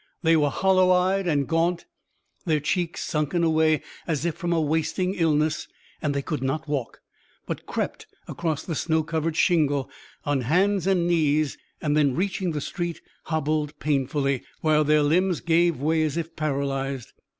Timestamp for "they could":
6.15-6.41